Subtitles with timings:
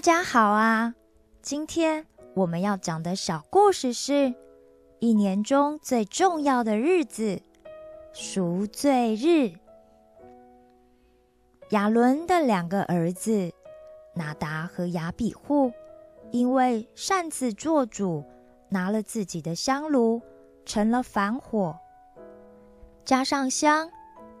[0.00, 0.94] 大家好啊！
[1.42, 4.34] 今天我们要讲的小故事是
[4.98, 7.42] 一年中最重要的日子——
[8.14, 9.52] 赎罪日。
[11.72, 13.52] 亚伦的两个儿子
[14.14, 15.70] 拿达和亚比户，
[16.30, 18.24] 因为擅自做主，
[18.70, 20.22] 拿了自己的香炉，
[20.64, 21.78] 成了反火。
[23.04, 23.90] 加上香，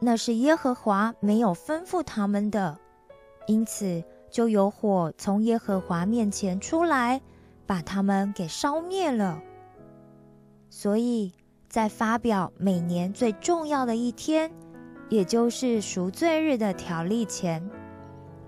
[0.00, 2.78] 那是耶和华没有吩咐他们的，
[3.46, 4.04] 因此
[4.36, 7.22] 就有火从耶和华面前出来，
[7.64, 9.40] 把他们给烧灭了。
[10.68, 11.32] 所以
[11.70, 14.52] 在发表每年最重要的一天。
[15.08, 17.66] 也就是赎罪日的条例前，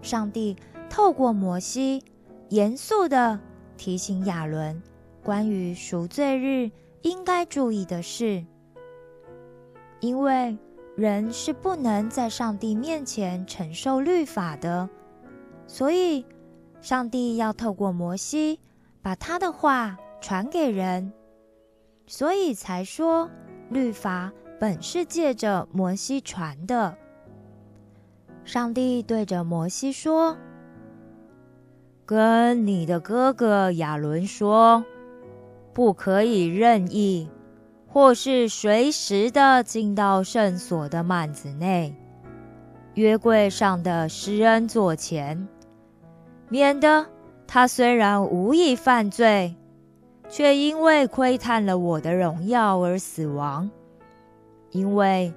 [0.03, 0.59] 上帝
[0.91, 2.05] 透过摩西
[2.51, 3.41] 严肃地
[3.79, 4.83] 提醒亚伦
[5.25, 8.45] 关于赎罪日应该注意的事，
[10.01, 10.59] 因为
[10.97, 14.87] 人是不能在上帝面前承受律法的，
[15.69, 16.27] 所以
[16.81, 18.59] 上帝要透过摩西
[19.01, 21.13] 把他的话传给人，
[22.09, 23.31] 所以才说
[23.71, 24.33] 律法。
[24.61, 26.97] 本是借着摩西传的。
[28.45, 30.37] 上帝对着摩西说
[32.05, 34.85] ：“跟你的哥哥亚伦说，
[35.73, 37.31] 不可以任意
[37.87, 41.95] 或是随时的进到圣所的幔子内，
[42.95, 45.47] 约柜上的施恩座前，
[46.49, 47.07] 免得
[47.47, 49.55] 他虽然无意犯罪，
[50.29, 53.71] 却因为窥探了我的荣耀而死亡。”
[54.71, 55.33] 因为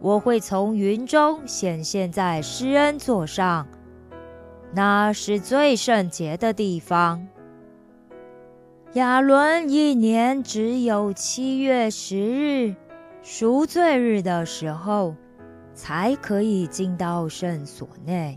[0.00, 3.68] 我会从云中显现在施恩座上，
[4.74, 7.28] 那是最圣洁的地方。
[8.94, 12.74] 亚伦一年只有七月十日
[13.22, 15.14] 赎罪日的时候，
[15.74, 18.36] 才可以进到圣所内。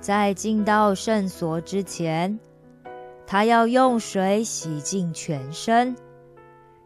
[0.00, 2.38] 在进到圣所之前，
[3.26, 5.94] 他要用水洗净全身，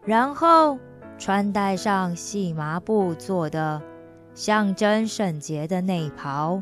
[0.05, 0.79] 然后。
[1.17, 3.81] 穿戴上细麻布做的
[4.35, 6.61] 象征圣洁的内袍，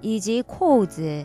[0.00, 1.24] 以及裤子，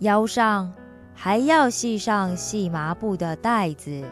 [0.00, 0.70] 腰上
[1.14, 4.04] 还要系上细麻布的带子，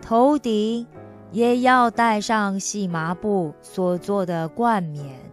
[0.00, 0.86] 头顶
[1.30, 5.27] 也要戴上细麻布所做的冠冕。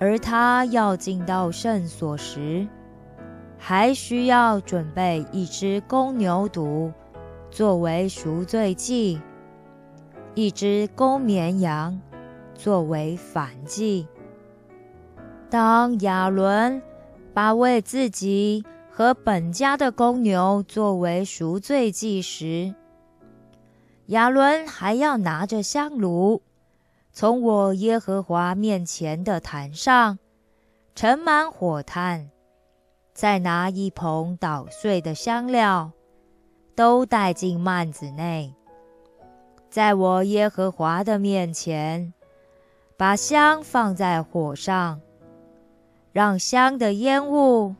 [0.00, 2.66] 而他要进到圣所时，
[3.58, 6.90] 还需要准备一只公牛犊。
[7.50, 9.20] 作为赎罪祭，
[10.34, 12.00] 一只公绵羊
[12.54, 14.06] 作为反祭。
[15.50, 16.80] 当亚伦
[17.34, 22.72] 把为自己和本家的公牛作为赎罪祭时，
[24.06, 26.40] 亚伦还要拿着香炉，
[27.12, 30.18] 从我耶和华面前的坛上
[30.94, 32.30] 盛满火炭，
[33.12, 35.92] 再拿一捧捣碎的香料。
[36.76, 38.54] 都带进幔子内，
[39.68, 42.14] 在我耶和华的面前，
[42.96, 44.98] 把香放在火上，
[46.10, 47.74] 让香的烟雾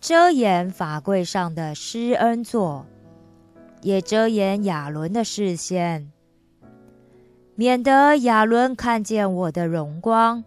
[0.00, 2.86] 遮掩法柜上的施恩座，
[3.82, 6.10] 也遮掩亚伦的视线，
[7.60, 10.44] 免得亚伦看见我的荣光，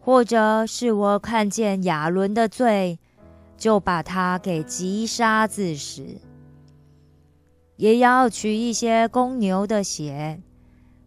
[0.00, 2.98] 或者是我看见亚伦的罪，
[3.56, 6.04] 就把他给击杀自死。
[7.76, 10.42] 也要取一些公牛的血，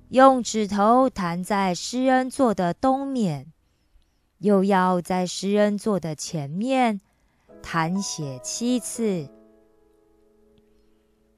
[0.07, 3.51] 用指头弹在施恩座的东面，
[4.37, 7.01] 又要在施恩座的前面
[7.61, 9.27] 弹血七次。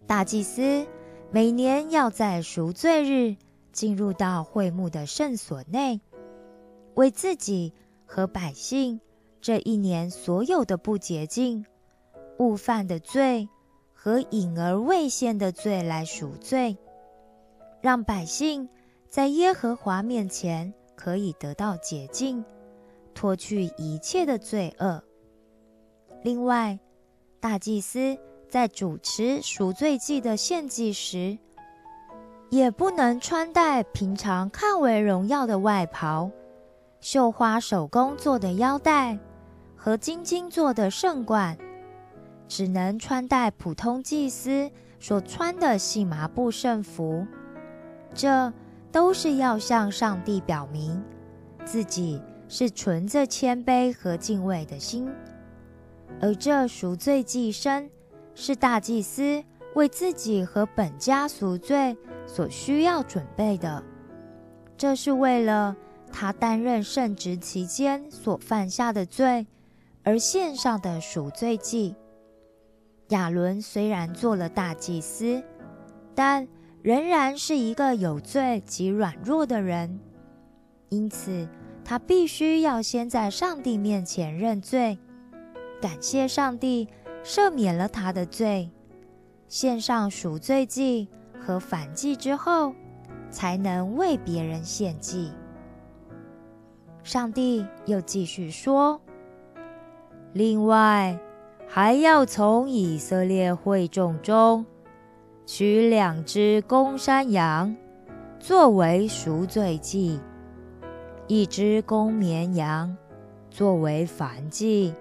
[0.05, 0.85] 大祭司
[1.31, 3.35] 每年要在赎罪日
[3.75, 6.01] 进入到会幕的圣所内，
[6.95, 7.71] 为自己
[8.07, 8.99] 和百姓
[9.39, 11.63] 这一年所有的不洁净、
[12.39, 13.47] 误犯的罪。
[13.97, 16.77] 和隐而未现的罪来赎罪，
[17.81, 18.69] 让百姓
[19.09, 22.45] 在耶和华面前可以得到洁净，
[23.15, 25.03] 脱去一切的罪恶。
[26.21, 26.77] 另外，
[27.39, 28.15] 大祭司
[28.47, 31.39] 在主持赎罪祭的献祭时，
[32.49, 36.31] 也不能穿戴平常看为荣耀的外袍、
[37.01, 39.17] 绣花手工做的腰带
[39.75, 41.57] 和金金做的圣冠。
[42.47, 44.69] 只能穿戴普通祭司
[44.99, 47.25] 所穿的细麻布圣服，
[48.13, 48.53] 这
[48.91, 51.03] 都是要向上帝表明
[51.65, 55.11] 自己是存着谦卑和敬畏的心。
[56.21, 57.89] 而这赎罪祭牲
[58.35, 59.43] 是大祭司
[59.73, 63.83] 为自己和本家赎罪所需要准备的，
[64.77, 65.75] 这是为了
[66.11, 69.47] 他担任圣职期间所犯下的罪。
[70.07, 71.95] 而献上的赎罪祭。
[73.07, 75.41] 亚伦虽然做了大祭司，
[76.13, 76.47] 但
[76.83, 79.99] 仍然是一个有罪及软弱的人，
[80.89, 81.49] 因此
[81.83, 84.99] 他必须要先在上帝面前认罪，
[85.81, 86.87] 感谢上帝
[87.23, 88.69] 赦免了他的罪，
[89.47, 91.07] 献上赎罪祭
[91.45, 92.73] 和反祭之后，
[93.29, 95.31] 才能为别人献祭。
[97.03, 98.99] 上帝又继续说
[100.33, 101.17] ：“另外。”
[101.67, 104.63] 还要从以色列会众中
[105.47, 107.75] 取两只公山羊，
[108.39, 110.19] 作为赎罪祭；
[111.27, 112.95] 一只公绵羊，
[113.49, 114.93] 作为燔祭，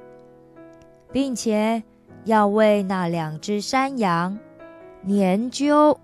[1.13, 1.83] 并且
[2.25, 4.39] 要为那两只山羊
[5.03, 6.01] 年究，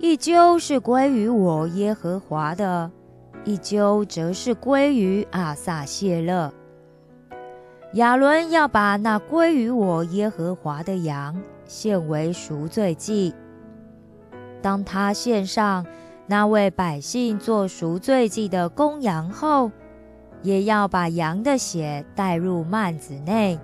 [0.00, 2.88] 一究是归于我耶和华的，
[3.44, 6.52] 一究则是归于阿撒谢勒。
[7.94, 13.34] 亚伦要把那归于我耶和华的羊献为赎罪祭。
[14.62, 15.84] 当他献上
[16.28, 19.72] 那为百姓做赎罪祭的公羊后，
[20.42, 23.58] 也要把羊的血带入幔子内，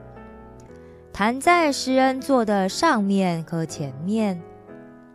[1.12, 4.42] 弹在施恩座的上面和前面，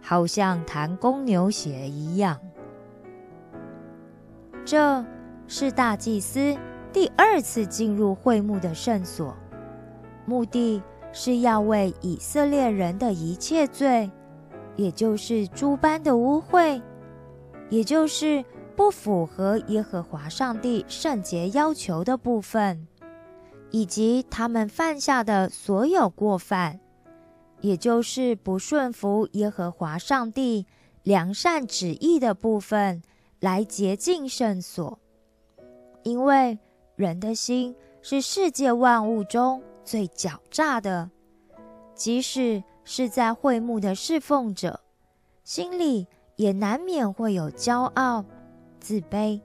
[0.02, 2.40] 好像弹公牛血一样。
[4.66, 5.04] 这
[5.48, 6.58] 是大祭司。
[6.92, 9.36] 第二次进入会幕的圣所，
[10.26, 10.82] 目的
[11.14, 14.10] 是要为以色列人的一切罪，
[14.76, 16.82] 也就是诸般的污秽，
[17.70, 18.44] 也就是
[18.76, 22.88] 不符合耶和华上帝圣洁要求的部分，
[23.70, 26.80] 以及他们犯下的所有过犯，
[27.62, 30.66] 也就是不顺服耶和华上帝
[31.04, 33.02] 良善旨意的部分，
[33.40, 35.00] 来洁净圣所，
[36.04, 36.60] 因为。
[36.96, 41.10] 人的心是世界万物中最狡诈的，
[41.96, 44.82] 即使是在会幕的侍奉者，
[45.46, 48.26] 心里也难免会有骄傲、
[48.82, 49.40] 自卑、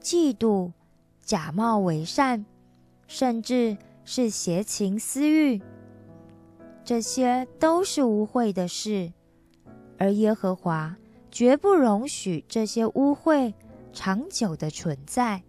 [0.00, 0.72] 嫉妒、
[1.20, 2.46] 假冒为善，
[3.06, 3.76] 甚至
[4.06, 5.60] 是邪情私欲。
[6.84, 9.12] 这些都是污秽的事，
[9.98, 10.96] 而耶和华
[11.30, 13.54] 绝不容许这些污秽
[13.92, 15.42] 长久的存在。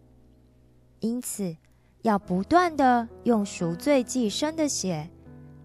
[1.02, 1.58] 因此，
[2.04, 5.12] 要不断的用赎罪祭牲的血，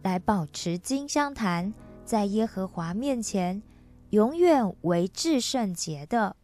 [0.02, 1.72] 来保持金香坛
[2.04, 3.62] 在耶和华面前
[4.10, 6.34] 永远为至圣洁的。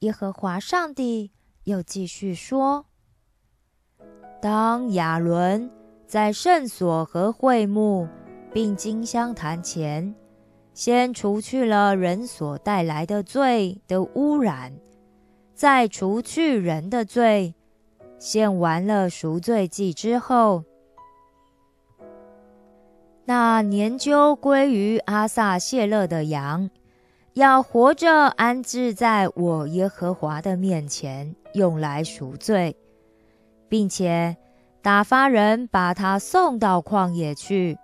[0.00, 1.30] 耶和华上帝
[1.64, 2.86] 又继续说
[4.40, 5.70] ：“当亚伦
[6.06, 8.08] 在圣所和会幕
[8.52, 10.14] 并金香坛前，
[10.72, 14.72] 先除去了人所带来的罪的污染。”
[15.56, 17.54] 在除去人的罪，
[18.18, 20.64] 献完了赎罪祭之后，
[23.24, 26.68] 那年究归于阿撒谢勒的羊，
[27.32, 32.76] 要活着安置在我耶和华的面前，用来赎罪，
[33.66, 34.36] 并且
[34.86, 37.76] 打发人把他送到旷野去，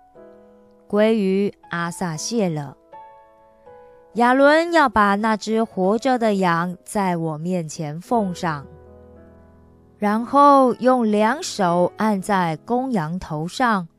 [0.87, 2.77] 归于阿撒谢了。
[4.13, 8.65] 亚伦要把那只活着的羊在我面前奉上，
[9.97, 13.89] 然后用两手按在公羊头上，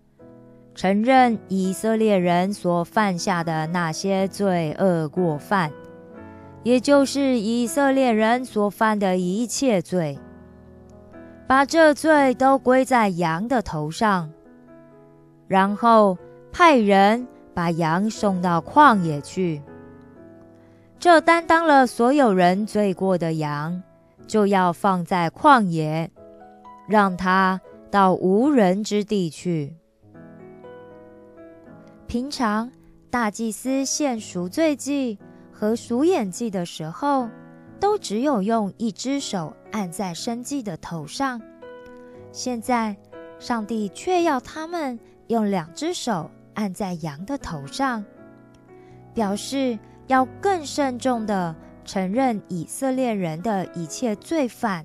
[0.74, 5.70] 承认以色列人所犯下的那些罪恶过犯，
[6.62, 10.18] 也就是以色列人所犯的一切罪，
[11.54, 14.28] 把这罪都归在羊的头上，
[15.46, 16.18] 然后
[16.50, 19.62] 派人把羊送到旷野去。
[20.98, 23.80] 这担当了所有人罪过的羊，
[24.26, 26.10] 就要放在旷野，
[26.88, 29.76] 让它到无人之地去。
[32.08, 32.68] 平常
[33.10, 35.16] 大祭司献赎罪祭
[35.52, 37.28] 和赎眼祭的时候，
[37.84, 41.38] 都只有用一只手按在生计的头上。
[42.32, 42.96] 现在，
[43.38, 48.02] 上帝却要他们用两只手按在羊的头上，
[49.12, 49.78] 表示。
[50.06, 54.84] 要更慎重地承认以色列人的一切罪犯，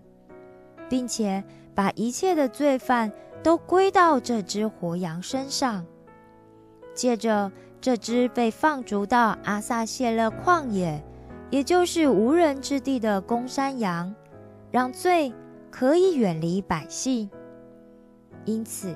[0.87, 1.43] 并且
[1.75, 3.11] 把一切的罪犯
[3.43, 5.85] 都归到这只活羊身上。
[6.93, 7.51] 借着
[7.81, 11.03] 这只被放逐到阿撒谢勒旷野，
[11.49, 14.13] 也就是无人之地的公山羊，
[14.71, 15.33] 让罪
[15.69, 17.29] 可以远离百姓。
[18.45, 18.95] 因此，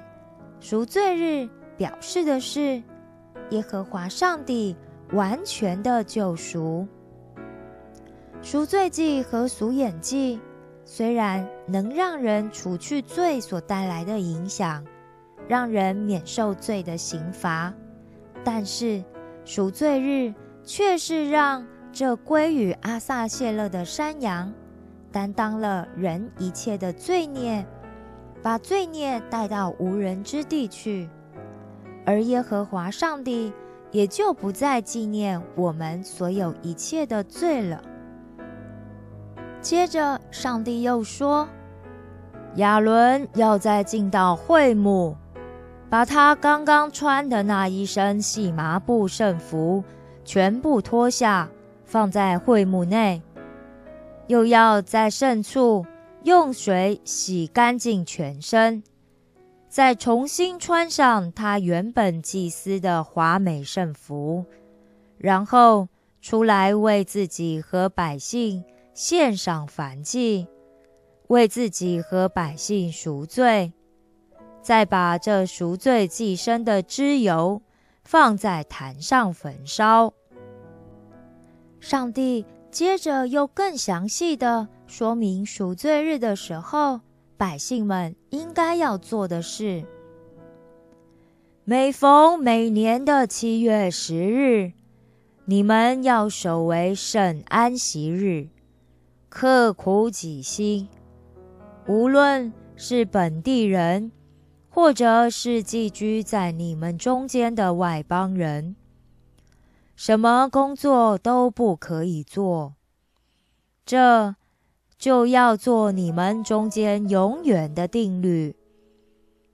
[0.59, 2.81] 赎罪日表示的是
[3.49, 4.75] 耶和华上帝。
[5.11, 6.87] 完全的救赎，
[8.41, 10.39] 赎罪祭和赎眼祭
[10.85, 14.83] 虽然能让人除去罪所带来的影响，
[15.47, 17.71] 让人免受罪的刑罚，
[18.43, 19.03] 但是
[19.45, 20.33] 赎罪日
[20.63, 21.63] 却是让
[21.93, 24.51] 这归于阿撒谢勒的山羊
[25.11, 27.63] 担当了人一切的罪孽，
[28.41, 31.07] 把罪孽带到无人之地去，
[32.03, 33.53] 而耶和华上帝
[33.91, 37.79] 也就不再纪念我们所有一切的罪了。
[39.61, 41.47] 接着，上帝又说
[42.57, 45.15] ：“亚伦要再进到会幕，
[45.91, 49.83] 把他刚刚穿的那一身细麻布圣服
[50.25, 51.47] 全部脱下，
[51.93, 53.21] 放在会幕内；
[54.25, 55.85] 又要在圣处
[56.23, 58.81] 用水洗干净全身，
[59.69, 64.43] 再重新穿上他原本祭司的华美圣服，
[65.19, 65.87] 然后
[66.19, 68.63] 出来为自己和百姓。”
[68.95, 70.47] 献上燔祭，
[71.27, 73.73] 为自己和百姓赎罪，
[74.61, 77.61] 再把这赎罪祭牲的脂油
[78.03, 80.13] 放在坛上焚烧。
[81.83, 87.01] 上帝接着又更详细的说明赎罪日的时候，
[87.35, 89.83] 百姓们应该要做的事：
[91.65, 94.71] 每逢每年的七月十日，
[95.43, 98.47] 你们要守为圣安息日。
[99.27, 100.87] 刻苦己心，
[101.85, 104.09] 无论是本地人，
[104.69, 108.77] 或者是寄居在你们中间的外邦人，
[109.95, 112.75] 什么工作都不可以做。
[113.85, 114.35] 这
[114.97, 118.55] 就要做你们中间永远的定律，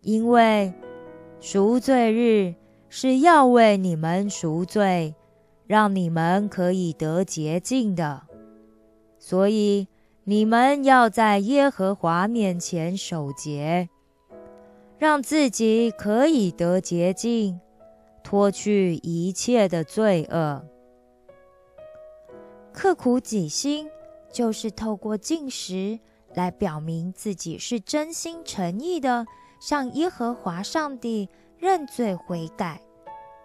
[0.02, 0.74] 因为
[1.40, 2.56] 赎罪日
[2.90, 5.16] 是要为你们赎罪，
[5.66, 8.22] 让你们可以得洁净的。
[9.18, 9.88] 所以
[10.24, 13.90] 你们要在耶和华面前守节，
[14.98, 17.60] 让自己可以得洁净，
[18.30, 20.64] 脱去一切的罪恶。
[22.72, 23.90] 刻苦己心，
[24.32, 26.00] 就是透过进食
[26.36, 29.26] 来表明自己是真心诚意的
[29.60, 32.80] 向耶和华上帝认罪悔改，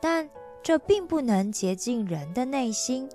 [0.03, 0.29] 但
[0.63, 3.09] 这并不能洁净人的内心。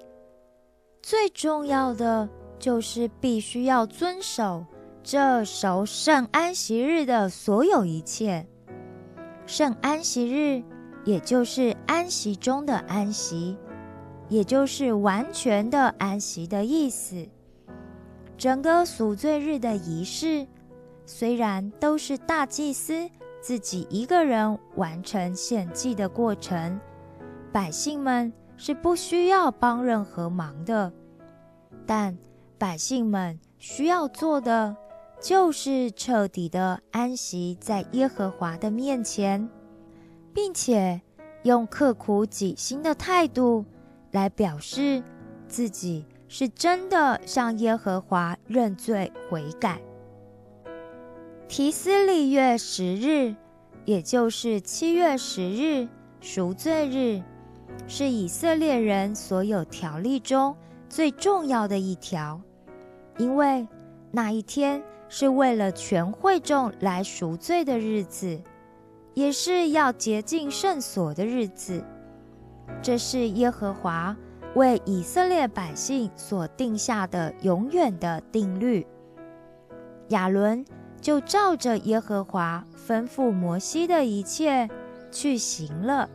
[1.03, 2.27] 最重要的。
[2.59, 4.65] 就是必须要遵守
[5.01, 8.45] 这守圣安息日的所有一切。
[9.45, 10.61] 圣安息日，
[11.09, 13.57] 也就是安息中的安息，
[14.27, 17.27] 也就是完全的安息的意思。
[18.37, 20.45] 整个赎罪日的仪式，
[21.07, 23.09] 虽然都是大祭司
[23.41, 26.79] 自己一个人完成献祭的过程，
[27.51, 30.93] 百姓们是不需要帮任何忙的，
[31.87, 32.15] 但。
[32.59, 34.75] 百姓们需要做的，
[35.21, 39.49] 就是彻底的安息在耶和华的面前，
[40.33, 41.01] 并且
[41.43, 43.65] 用刻苦己心的态度
[44.11, 45.03] 来表示
[45.47, 49.81] 自己是真的向耶和华认罪悔改。
[51.47, 53.35] 提斯利月十日，
[53.85, 55.87] 也就是七月十日
[56.21, 57.23] 赎罪日，
[57.87, 60.55] 是以色列人所有条例中
[60.87, 62.39] 最重要的一条。
[63.17, 63.67] 因为
[64.11, 68.39] 那一天是为了全会众来赎罪的日子，
[69.19, 71.83] 也是要洁净圣所的日子。
[72.81, 74.15] 这是耶和华
[74.55, 78.87] 为以色列百姓所定下的永远的定律。
[80.07, 80.63] 亚伦
[81.01, 84.69] 就照着耶和华吩咐摩西的一切
[85.11, 86.09] 去行了。